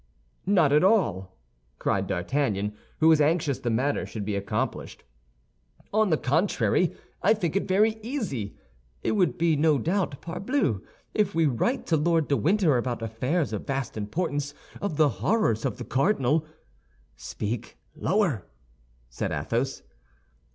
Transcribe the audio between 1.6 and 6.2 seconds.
cried D'Artagnan, who was anxious the matter should be accomplished; "on the